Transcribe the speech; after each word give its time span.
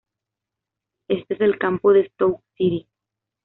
Este 1.09 1.35
es 1.35 1.41
el 1.41 1.59
campo 1.59 1.93
del 1.93 2.07
Stoke 2.09 2.41
City. 2.57 2.87